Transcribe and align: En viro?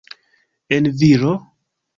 En 0.77 0.89
viro? 1.03 1.35